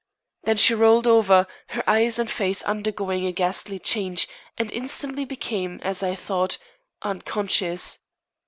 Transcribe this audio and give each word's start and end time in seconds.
Then 0.45 0.57
she 0.57 0.73
rolled 0.73 1.05
over, 1.05 1.45
her 1.69 1.83
eyes 1.87 2.17
and 2.17 2.27
face 2.27 2.63
undergoing 2.63 3.27
a 3.27 3.31
ghastly 3.31 3.77
change, 3.77 4.27
and 4.57 4.71
instantly 4.71 5.25
became, 5.25 5.79
as 5.83 6.01
I 6.01 6.15
thought, 6.15 6.57
unconscious. 7.03 7.99